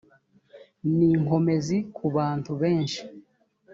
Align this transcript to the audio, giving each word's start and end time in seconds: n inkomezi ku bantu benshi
n 0.95 0.97
inkomezi 1.11 1.77
ku 1.95 2.05
bantu 2.15 2.51
benshi 2.61 3.01